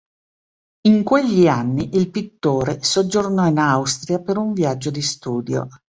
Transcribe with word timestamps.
In 0.87 1.03
quegli 1.03 1.47
anni 1.47 1.95
il 1.95 2.09
pittore 2.09 2.81
soggiornò 2.81 3.45
in 3.45 3.59
Austria 3.59 4.19
per 4.19 4.35
un 4.35 4.51
viaggio 4.51 4.89
di 4.89 5.01
studio. 5.03 5.67